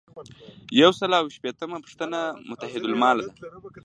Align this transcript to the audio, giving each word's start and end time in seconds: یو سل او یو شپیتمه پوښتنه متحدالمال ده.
یو 0.81 0.91
سل 0.99 1.11
او 1.19 1.25
یو 1.27 1.35
شپیتمه 1.37 1.77
پوښتنه 1.85 2.19
متحدالمال 2.49 3.17
ده. 3.25 3.29